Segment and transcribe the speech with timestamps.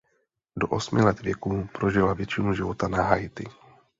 [0.55, 3.43] Do osmi let věku prožila většinu života na Haiti.